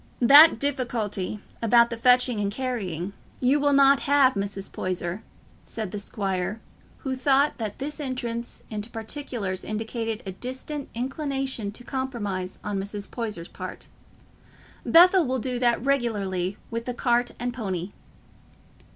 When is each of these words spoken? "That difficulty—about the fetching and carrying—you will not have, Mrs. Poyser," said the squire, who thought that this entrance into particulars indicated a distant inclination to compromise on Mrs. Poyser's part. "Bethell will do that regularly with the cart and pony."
"That 0.19 0.57
difficulty—about 0.57 1.91
the 1.91 1.95
fetching 1.97 2.39
and 2.39 2.51
carrying—you 2.51 3.59
will 3.59 3.71
not 3.71 3.99
have, 3.99 4.33
Mrs. 4.33 4.71
Poyser," 4.71 5.21
said 5.63 5.91
the 5.91 5.99
squire, 5.99 6.59
who 7.03 7.15
thought 7.15 7.59
that 7.59 7.77
this 7.77 7.99
entrance 7.99 8.63
into 8.71 8.89
particulars 8.89 9.63
indicated 9.63 10.23
a 10.25 10.31
distant 10.31 10.89
inclination 10.95 11.71
to 11.73 11.83
compromise 11.83 12.57
on 12.63 12.79
Mrs. 12.79 13.11
Poyser's 13.11 13.47
part. 13.47 13.89
"Bethell 14.83 15.27
will 15.27 15.37
do 15.37 15.59
that 15.59 15.85
regularly 15.85 16.57
with 16.71 16.85
the 16.85 16.95
cart 16.95 17.33
and 17.39 17.53
pony." 17.53 17.91